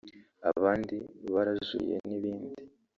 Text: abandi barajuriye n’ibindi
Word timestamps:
abandi 0.51 0.95
barajuriye 1.33 1.95
n’ibindi 2.07 2.61